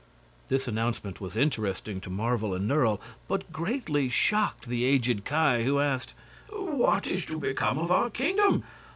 [0.49, 5.79] This announcement was interesting to Marvel and Nerle, but greatly shocked the aged Ki, who
[5.79, 6.15] asked:
[6.49, 8.63] "What is to become of our kingdom?